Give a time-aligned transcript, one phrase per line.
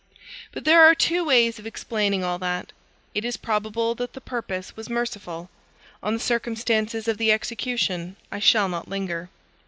[0.51, 2.73] But there are two ways of explaining all that.
[3.13, 5.51] It is probable that the purpose was merciful.
[6.01, 9.29] On the circumstances of the execution I shall not linger.